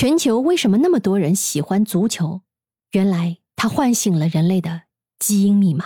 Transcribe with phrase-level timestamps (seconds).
[0.00, 2.42] 全球为什么那么多人喜欢足球？
[2.92, 4.82] 原来它唤醒了人类的
[5.18, 5.84] 基因密码。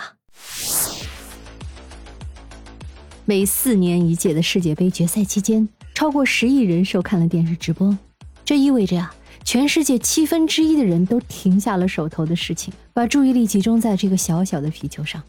[3.25, 7.97] 每四年一届的世界杯决赛期间，超过十亿人收看了电视直播。
[8.45, 9.11] 这意味着呀，
[9.43, 15.23] 全世界七分之一的人都停下了手头的事情，把注意力集中在这个小小的皮球上。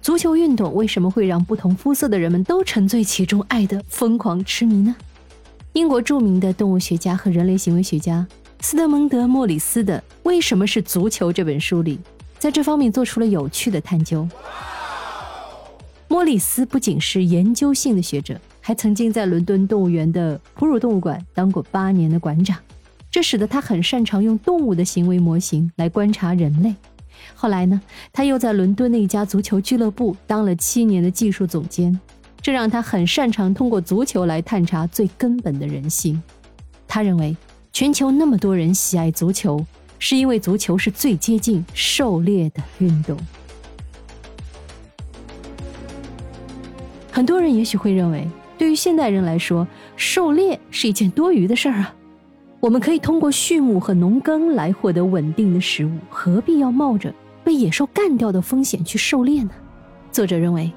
[0.00, 4.96] 足球运动为什么会让不同肤色的人们都沉醉其中，爱得疯狂痴迷呢？
[5.74, 8.26] 英国著名的动物学家和人类行为学家
[8.60, 11.98] 斯德蒙德·莫里斯的《为什么是足球》这本书里，
[12.38, 14.28] 在这方面做出了有趣的探究。
[16.08, 22.58] 莫里斯不仅是研究性的学者，还曾经在伦敦动物园的哺乳动物馆当过八年的馆长，
[23.10, 26.74] 这使得他很擅长用动物的行为模型来观察人类。
[27.34, 27.80] 后来呢，
[28.12, 31.98] 他又在伦敦的一家足球俱乐部当了七年的技术总监，
[32.42, 36.20] 这让他很擅长通过足球来探查最根本的人性。
[36.88, 37.36] 他认为，
[37.72, 39.64] 全球那么多人喜爱足球，
[40.00, 43.16] 是因为足球是最接近狩猎的运动。
[47.12, 51.94] 很多人也许会认为，对于现代人来说，狩猎是一件多余的事儿啊。
[52.58, 57.14] 我们可以通过畜牧和农耕来获得稳定的食物，何必要冒着
[57.44, 59.50] 被野兽干掉的风险去狩猎呢？
[60.10, 60.72] 作者认为，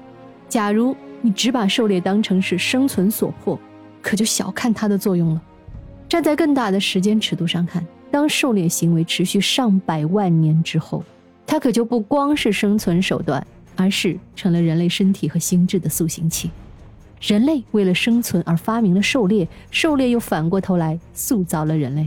[0.48, 3.58] 假如你只把狩猎当成是生存所迫，
[4.00, 5.42] 可就小看它的作用了。
[6.08, 11.04] 站在更大的时间尺度上看，当狩猎行为持续上百万年之后，
[11.46, 13.46] 它可就不光是生存手段。
[13.78, 16.50] 而是成了人类身体和心智的塑形器。
[17.20, 22.06] 人类为了生存而发明了狩猎，狩猎又反过头来塑造了人类。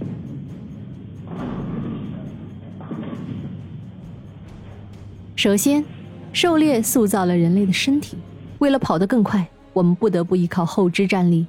[5.35, 5.85] 首先，
[6.33, 8.17] 狩猎塑造了人类的身体。
[8.59, 11.45] 为了跑得更快，我们不得不依靠后肢站立；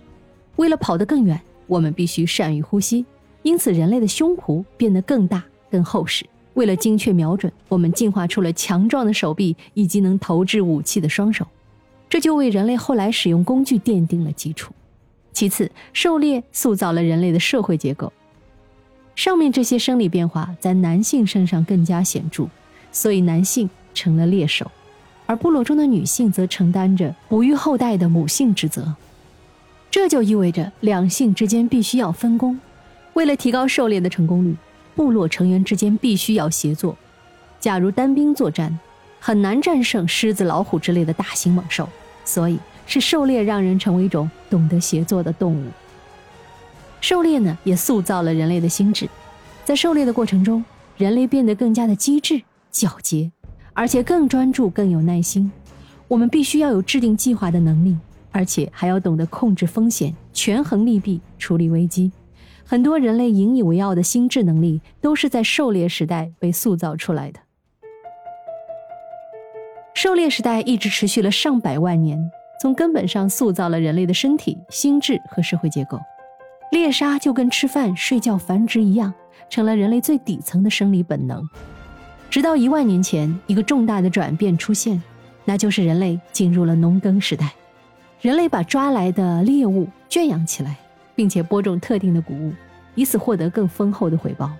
[0.56, 3.04] 为了跑得更远，我们必须善于呼吸。
[3.42, 6.24] 因此，人类的胸脯变得更大、更厚实。
[6.54, 11.46] 为了精确瞄准，我们进化出了强壮的手臂以及能投掷武器的双手，
[12.08, 14.72] 这就为人类后来使用工具奠定了基础。
[15.32, 18.12] 其次，狩猎塑造了人类的社会结构。
[19.16, 22.46] 上面这些生理变化在男性身上更加显著，
[22.92, 24.70] 所以男性成了猎手，
[25.30, 28.92] 而部落中的女性则承担着哺育后代的母性职责。
[29.88, 32.58] 这就意味着两性之间必须要分工，
[33.12, 34.56] 为了提高狩猎的成功率。
[34.96, 36.96] 部落成员之间必须要协作。
[37.60, 38.76] 假如单兵作战，
[39.20, 41.88] 很难战胜狮子、老虎之类的大型猛兽。
[42.24, 45.64] 所以，是狩猎让人成为一种懂得协作的动物。
[47.00, 49.08] 狩猎呢，也塑造了人类的心智。
[49.64, 50.64] 在狩猎的过程中，
[50.96, 52.42] 人类变得更加的机智、
[52.72, 53.30] 狡黠，
[53.80, 55.50] 而且更专注、更有耐心。
[56.06, 57.96] 我们必须要有制定计划的能力，
[58.30, 62.12] 而且还要懂得控制风险、权衡利弊、处理危机。
[62.62, 67.40] 很多人类引以为傲的心智能力，都是在狩猎时代被塑造出来的。
[69.94, 72.22] 狩猎时代一直持续了上百万年，
[72.60, 75.98] 从根本上塑造了人类的身体、心智和社会结构。
[76.70, 79.14] 猎杀就跟吃饭、睡觉、繁殖一样，
[79.48, 81.42] 成了人类最底层的生理本能。
[82.30, 85.02] 直到一万年前，一个重大的转变出现，
[85.44, 87.52] 那就是人类进入了农耕时代。
[88.20, 90.78] 人类把抓来的猎物圈养起来。
[91.20, 92.50] 并且播种特定的谷物，
[92.94, 94.50] 以此获得更丰厚的回报。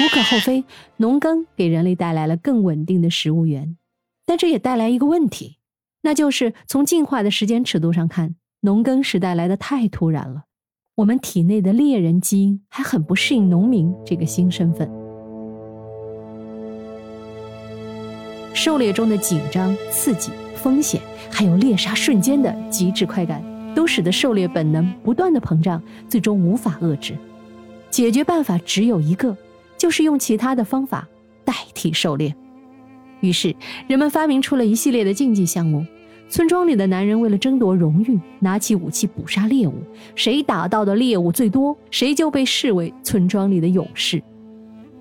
[0.00, 0.62] 无可厚非，
[0.98, 3.76] 农耕给人类带来了更稳定的食物源，
[4.24, 5.56] 但这也带来一个问题，
[6.02, 10.44] 那就是从进化的时间尺度上看，农耕时代来的太突然了。
[10.94, 14.99] 我们体内的猎人基因还很不适应农民这个新身份。
[18.52, 21.00] 狩猎中的紧张、刺激、风险，
[21.30, 23.42] 还有猎杀瞬间的极致快感。
[23.72, 27.14] 都使得狩猎本能不断的膨胀，最终无法遏制。
[27.88, 29.36] 解决办法只有一个，
[29.78, 31.06] 就是用其他的方法
[31.44, 32.34] 代替狩猎。
[33.20, 33.54] 于是，
[33.86, 35.86] 人们发明出了一系列的竞技项目。
[36.28, 39.74] 村庄里的男人为了争夺荣誉，拿起武器捕杀猎物，
[40.16, 44.20] 谁打到的猎物最多，谁就被视为村庄里的勇士。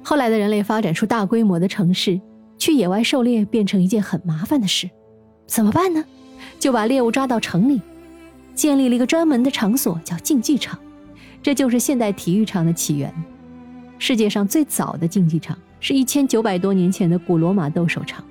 [0.03, 2.21] 后来的人类发展出大规模的城市，
[2.59, 4.87] 去野外狩猎变成一件很麻烦的事。
[5.47, 6.05] 怎么办呢？
[6.59, 7.81] 就把猎物抓到城里。
[8.53, 10.77] 建立了一个专门的场所，叫竞技场，
[11.41, 13.11] 这就是现代体育场的起源。
[13.97, 18.21] 世界上最早的竞技场是一千九百多年前的古罗马斗兽场。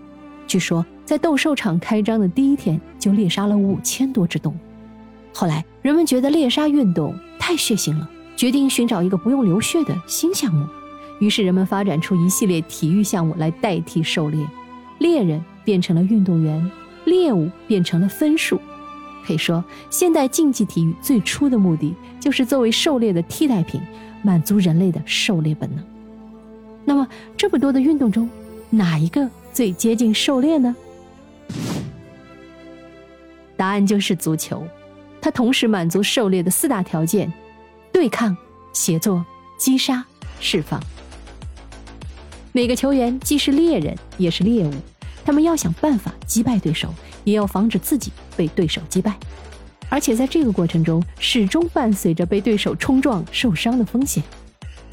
[0.47, 4.57] 据说，在斗兽场开张的第一天就猎杀了五千多只动物。
[5.33, 10.67] 后来，人们觉得猎杀运动太血腥了，决定寻找一个不用流血的新项目。
[11.20, 14.47] 于是，人们发展出一系列体育项目来代替狩猎。
[14.99, 16.70] 猎人变成了运动员，
[17.05, 18.61] 猎物变成了分数。
[19.26, 23.81] 可以说，现代竞技体育最初的目的就是作为狩猎的替代品，
[24.23, 25.85] 满足人类的狩猎本能。
[26.85, 27.06] 那么，
[27.37, 28.29] 这么多的运动中，
[28.71, 30.75] 哪一个最接近狩猎呢？
[33.56, 34.67] 答案就是足球，
[35.21, 37.31] 它同时满足狩猎的四大条件：
[37.93, 38.37] 对抗、
[38.73, 39.25] 协作、
[39.59, 40.05] 击杀、
[40.41, 40.81] 释放。
[42.53, 44.73] 每个球员既是猎人，也是猎物，
[45.25, 46.93] 他们要想办法击败对手。
[47.25, 49.15] 也要防止自己被对手击败，
[49.91, 54.23] 而且在这个过程中始终伴随着被对手冲撞受伤的风险。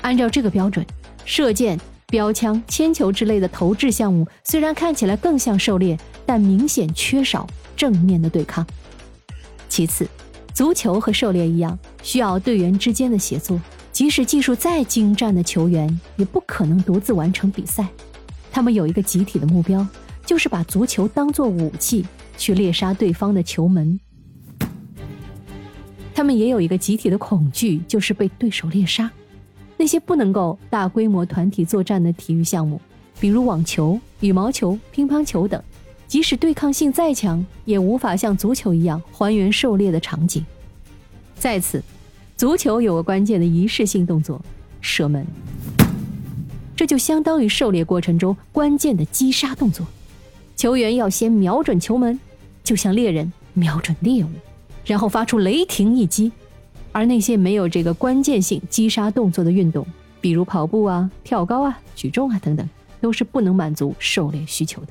[0.02, 0.86] 按照这个标准，
[1.24, 7.48] 射箭、标枪、铅球之类的投掷项目虽然看起来更像狩猎，但明显缺少
[7.78, 8.68] 正面的对抗。
[9.70, 10.06] 其次，
[10.54, 13.58] 足球和狩猎一样，需要队员之间的协作，
[13.96, 15.88] 即使技术再精湛的球员，
[16.18, 17.88] 也不可能独自完成比赛。
[18.52, 19.88] 他们有一个集体的目标，
[20.26, 22.06] 就是把足球当作武器。
[22.38, 23.98] 去猎杀对方的球门，
[26.14, 29.10] 他们也有一个集体的恐惧，就是被对手猎杀。
[29.78, 32.82] 那些不能够大规模团体作战的体育项目，
[33.18, 35.64] 比如网球、羽毛球、乒乓球等，
[36.10, 40.46] 即使对抗性再强，也无法像足球一样还原狩猎的场景。
[41.36, 41.82] 在此，
[42.38, 44.42] 足球有个关键的仪式性动作——
[44.82, 45.26] 射门，
[46.76, 49.88] 这就相当于狩猎过程中关键的击杀动作。
[50.54, 52.20] 球员要先瞄准球门，
[52.62, 54.30] 就像猎人瞄准猎物，
[54.84, 56.30] 然后发出雷霆一击。
[56.92, 59.88] 而那些没有这个关键性击杀动作的运动，
[60.20, 64.88] 比如跑步啊、跳高啊、举重啊等等，都是不能满足狩猎需求的。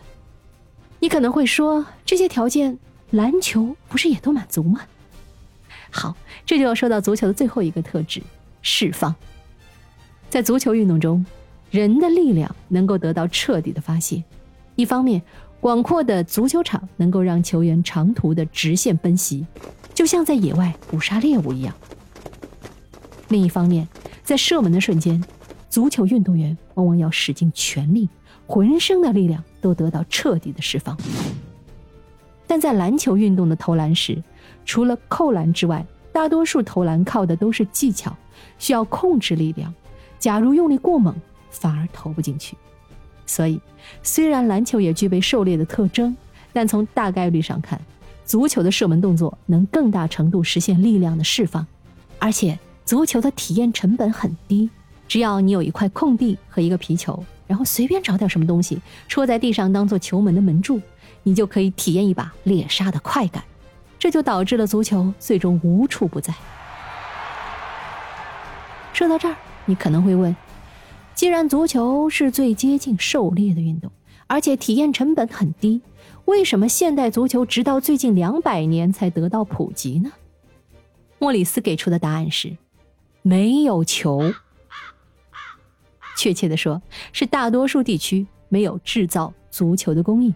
[0.98, 2.78] 你可能会说，这些条件
[3.10, 4.80] 篮球不是也都满足吗？
[5.96, 8.20] 好，这就要说到足球的最后一个特质——
[8.62, 9.14] 释放。
[10.28, 11.24] 在足球运动中，
[11.70, 14.22] 人的力量能够得到彻底的发泄，
[14.74, 15.22] 一方面。
[15.60, 19.46] 广阔的足球场能够让球员长途的直线奔袭，
[19.94, 21.74] 就像在野外捕杀猎物一样。
[23.28, 23.88] 另一方面，
[24.22, 25.24] 在射门的瞬间，
[25.70, 28.06] 足球运动员往往要使尽全力，
[28.46, 30.94] 浑身的力量都得到彻底的释放。
[32.46, 34.22] 但在篮球运动的投篮时，
[34.64, 38.16] 除了扣篮之外，大多数投篮靠的都是技巧，
[38.58, 39.72] 需要控制力量。
[40.18, 41.14] 假如用力过猛，
[41.50, 42.56] 反而投不进去。
[43.26, 43.60] 所以，
[44.02, 46.16] 虽然篮球也具备狩猎的特征，
[46.52, 47.80] 但从大概率上看，
[48.24, 51.66] 足球的射门动作能更大程度实现力量的释放，
[52.18, 54.70] 而且足球的体验成本很低，
[55.08, 58.78] 只要你有一块空地和一个皮球，然后随便找点什么东西
[59.08, 60.80] 戳在地上当做球门的门柱，
[61.22, 63.42] 你就可以体验一把猎杀的快感，
[64.04, 66.34] 这就导致了足球最终无处不在。
[68.92, 69.34] 说到这儿，
[69.64, 70.36] 你可能会问。
[71.14, 73.90] 既然足球是最接近狩猎的运动，
[74.26, 75.80] 而且体验成本很低，
[76.26, 80.12] 为什么现代足球直到最近两百年才得到普及呢？
[81.18, 82.54] 莫里斯给出的答案是：
[83.22, 84.34] 没有球。
[86.18, 86.82] 确切的说，
[87.14, 90.34] 是大多数地区没有制造足球的工艺，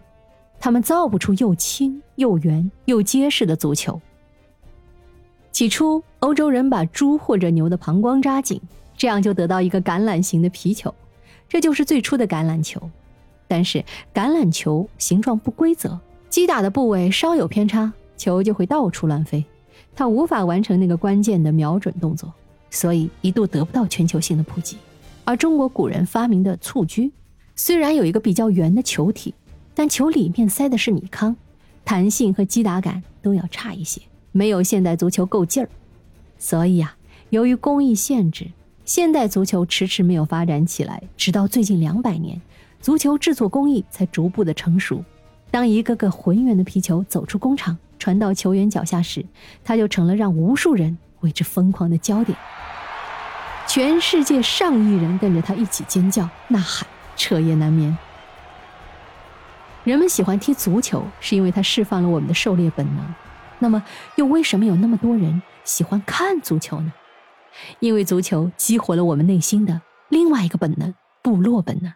[0.59, 3.99] 他们造不出又轻又圆又结实的足球。
[5.51, 8.61] 起初，欧洲人把猪或者牛的膀胱扎紧。
[8.97, 10.93] 这样就得到一个橄榄形的皮球，
[11.47, 12.81] 这就是最初的橄榄球。
[13.47, 13.79] 但是
[14.13, 15.97] 橄榄球形状不规则，
[16.29, 19.41] 击打的部位稍有偏差，球就会到处乱飞，
[19.95, 22.33] 它无法完成那个关键的瞄准动作，
[22.69, 24.75] 所以一度得不到全球性的普及。
[25.23, 27.09] 而中国古人发明的蹴鞠，
[27.55, 29.33] 虽然有一个比较圆的球体，
[29.79, 31.37] 但球里面塞的是米糠，
[31.85, 34.01] 弹性和击打感都要差一些，
[34.33, 35.69] 没有现代足球够劲儿。
[36.37, 36.97] 所以呀，
[37.29, 38.51] 由于工艺限制。
[38.83, 42.41] 现代足球迟迟没有发展起来，直到最近两百年，
[42.81, 45.01] 足球制作工艺才逐步的成熟。
[45.49, 49.25] 当一个个浑圆的皮球走出工厂，传到球员脚下时，
[49.63, 52.37] 它就成了让无数人为之疯狂的焦点。
[53.65, 57.97] 全世界上亿人跟着他一起尖叫、呐喊、彻夜难眠。
[59.89, 63.15] 人们喜欢踢足球，是因为它释放了我们的狩猎本能。
[63.57, 63.83] 那么，
[64.17, 66.93] 又为什么有那么多人喜欢看足球呢？
[67.79, 70.93] 因为足球激活了我们内心的另外一个本能——
[71.23, 71.91] 部落本能，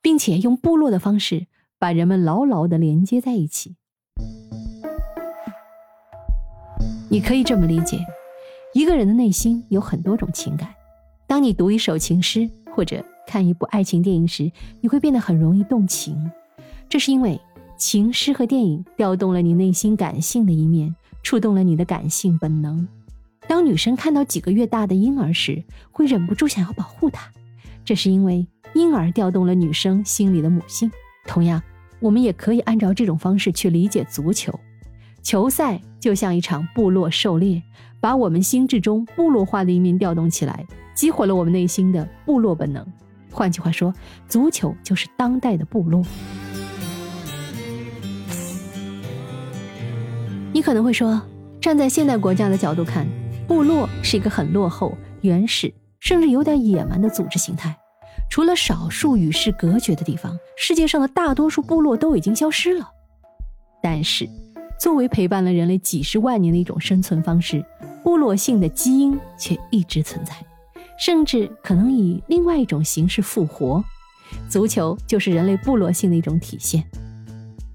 [0.00, 1.48] 并且用部落的方式
[1.80, 3.74] 把人们牢牢地连接在一起。
[7.10, 7.98] 你可以这么理解：
[8.72, 10.72] 一个人的内心有很多种情感。
[11.26, 16.30] 当你读一首情诗或者看一部爱情电影时，你会变得很容易动情。
[16.92, 17.40] 这是因为
[17.78, 22.86] 情诗和电影调动了你内心感性的一面，触动了你的感性本能。
[23.48, 27.30] 当女生看到几个月大的婴儿时，会忍不住想要保护他，
[27.82, 30.92] 这是因为婴儿调动了女生心里的母性。
[31.26, 31.62] 同样，
[31.98, 34.52] 我们也可以按照这种方式去理解足球。
[35.22, 37.62] 球赛就像一场部落狩猎，
[38.02, 42.86] 把我们心智中部落化的一面调动起来，激活了我们内心的部落本能。
[43.30, 43.94] 换句话说，
[44.28, 46.04] 足球就是当代的部落。
[50.54, 51.20] 你可能会说，
[51.60, 53.06] 站在现代国家的角度看，
[53.48, 57.74] 部落是一个很落后、原始，甚至有点野蛮的组织形态。
[58.30, 62.86] 除了少数与世隔绝的地方，世界上的大多数部落都已经消失了。
[63.82, 64.28] 但是，
[64.78, 67.64] 作为陪伴了人类几十万年的一种生存方式，
[68.04, 70.34] 部落性的基因却一直存在，
[70.98, 73.82] 甚至可能以另外一种形式复活。
[74.50, 76.84] 足球就是人类部落性的一种体现。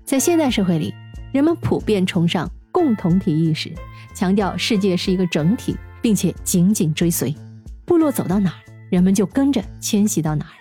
[0.06, 0.94] 在现代社会里，
[1.32, 3.72] 人们普遍崇尚共同体意识，
[4.14, 7.36] 强调世界是一个整体，并且紧紧追随
[7.86, 8.60] 部落走到哪儿，
[8.90, 10.54] 人们就跟着迁徙到哪儿。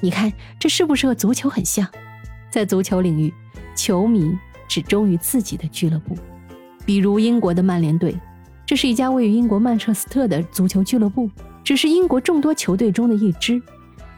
[0.00, 1.86] 你看，这是不是和足球很像？
[2.50, 3.32] 在足球领域，
[3.74, 4.36] 球迷。
[4.70, 6.14] 只忠于自己的俱乐部，
[6.84, 8.14] 比如英国的曼联队，
[8.66, 11.30] 这是一家位于英国曼彻斯特的足球俱乐部，
[11.64, 13.62] 只是英国众多球队中的一支。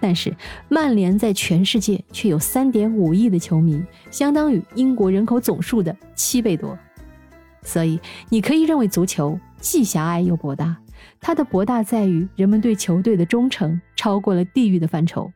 [0.01, 0.37] 但是
[0.69, 6.77] 曼联在全世界却有三点五亿的球迷，相当于英国人口总数的七倍多。
[7.63, 10.77] 所以你可以认为足球既狭隘又博大，
[11.21, 15.33] 它的博大在于人们对球队的忠诚超过了地域的范畴，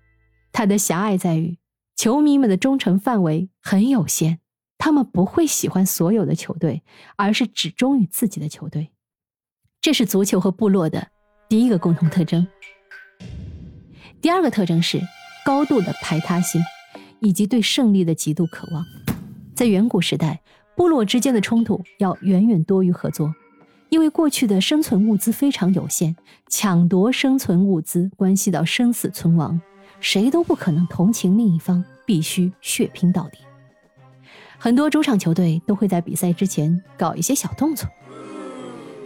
[0.52, 1.56] 它的狭隘在于
[1.96, 4.40] 球迷们的忠诚范围很有限。
[4.76, 6.82] 他们不会喜欢所有的球队，
[7.16, 8.90] 而是只忠于自己的球队。
[9.80, 11.08] 这是足球和部落的
[11.48, 12.46] 第一个共同特征。
[14.20, 15.00] 第二个特征是
[15.46, 16.60] 高度的排他性，
[17.20, 18.84] 以及对胜利的极度渴望。
[19.54, 20.42] 在远古时代，
[20.76, 23.32] 部落之间的冲突要远远多于合作，
[23.88, 26.14] 因为过去的生存物资非常有限，
[26.48, 29.60] 抢夺生存物资关系到生死存亡，
[30.00, 33.38] 谁都不可能同情另一方，必须血拼到底。
[34.58, 37.88] 很多主场球队都会在比赛之前搞一些小动作，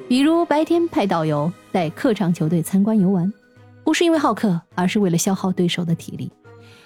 [0.08, 3.30] 比如白天派导游带客场球队参观游玩，
[3.84, 6.28] 不是因为好客，而是为了消耗对手的体力；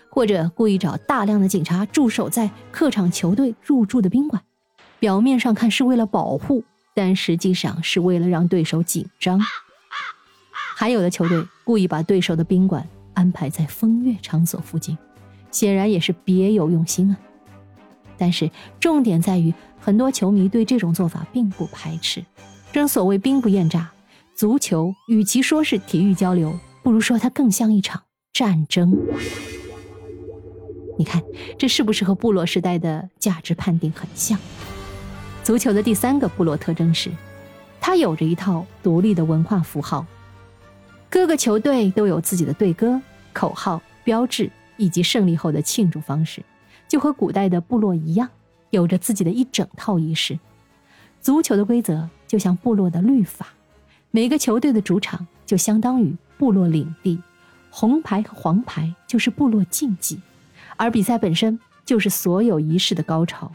[0.09, 4.43] 或者故意找大量的警察驻守在客场球队入住的宾馆，
[5.03, 6.63] 表面上看是为了保护，
[6.95, 9.41] 但实际上是为了让对手紧张。
[10.77, 14.97] 还有的球队故意把对手的宾馆安排在风月场所附近，
[15.51, 17.17] 显然也是别有用心啊。
[18.17, 22.25] 但是重点在于，很多球迷对这种做法并不排斥。
[22.71, 23.91] 正所谓兵不厌诈，
[24.37, 28.01] 足球与其说是体育交流，不如说它更像一场
[28.33, 28.97] 战争。
[30.97, 31.21] 你看，
[31.59, 34.39] 这是不是和部落时代的价值判定很像？
[35.43, 37.11] 足球的第三个部落特征是，
[37.81, 40.07] 它有着一套独立的文化符号，
[41.11, 43.01] 各个球队都有自己的队歌、
[43.33, 46.43] 口号、标志以及胜利后的庆祝方式。
[46.87, 48.29] 就和古代的部落一样，
[48.71, 50.39] 有着自己的一整套仪式。
[51.21, 53.49] 足球的规则就像部落的律法，
[54.13, 57.21] 每个球队的主场就相当于部落领地，
[57.71, 60.21] 红牌和黄牌就是部落禁忌，
[60.77, 63.51] 而比赛本身就是所有仪式的高潮。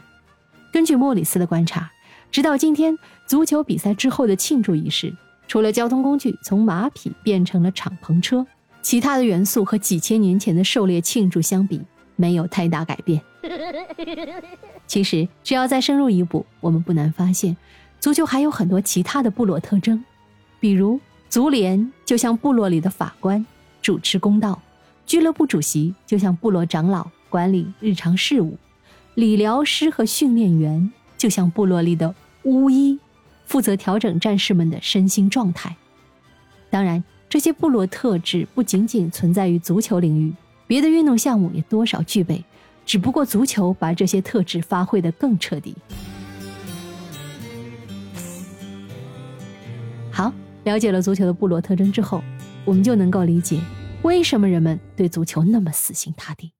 [0.72, 1.90] 根据莫里斯的观察，
[2.30, 5.14] 直到今天，足球比赛之后的庆祝仪式，
[5.46, 8.46] 除了交通工具从马匹变成了敞篷车，
[8.82, 11.80] 其他的元素和几千年前的狩猎庆祝相比。
[12.20, 13.22] 没有太大改变。
[14.88, 17.56] 其实，只要再深入一步，我们不难发现，
[18.00, 20.04] 足球还有很多其他的部落特征。
[20.58, 20.98] 比如，
[21.30, 23.46] 足联就像部落里的法官，
[23.80, 24.60] 主持公道；
[25.06, 28.56] 俱乐部主席就像部落长老，管理日常事务；
[29.18, 32.96] 理疗师和训练员就像部落里的巫医，
[33.46, 35.74] 负责调整战士们的身心状态。
[36.70, 40.32] 当然，这些部落特质不仅仅存在于足球领域。
[40.68, 42.44] 别的运动项目也多少具备，
[42.86, 45.74] 只不过足球把这些特质发挥的更彻底。
[50.12, 50.32] 好，
[50.62, 52.22] 了解了足球的部落特征之后，
[52.64, 53.60] 我们就能够理解
[54.02, 56.52] 为什么人们对足球那么死心塌地。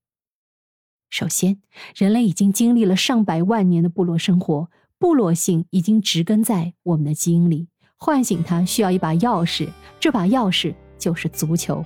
[1.10, 1.58] 首先，
[1.96, 11.84] 人类已经经历了上百万年的部落生活，部落性已经植根在我们的基因里，唤醒它需要一把钥匙，这把钥匙就是足球。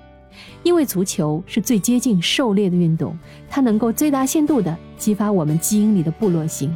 [0.62, 3.16] 因为足球是最接近狩猎的运动，
[3.48, 6.74] 它能够最大限度地激发我们基因里的部落性，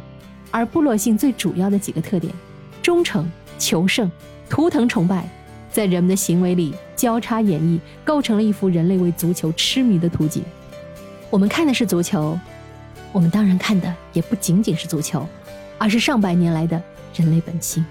[0.51, 2.33] 而部落性最主要的几个特点：
[2.81, 4.09] 忠诚、求胜、
[4.47, 5.27] 图腾崇拜，
[5.71, 10.43] 在人们的行为里交叉演绎，构成了一幅人类为足球痴迷的图景。
[11.29, 12.39] 我们看的是足球，
[13.11, 15.27] 我们当然看的也不仅仅是足球，
[15.77, 16.81] 而是上百年来的
[17.15, 17.83] 人类本性。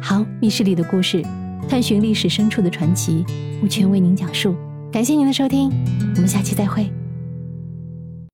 [0.00, 1.22] 好，密室里的故事。
[1.68, 3.26] 探寻历史深处的传奇，
[3.60, 4.56] 目前为您讲述。
[4.90, 5.70] 感谢您的收听，
[6.14, 6.90] 我们下期再会。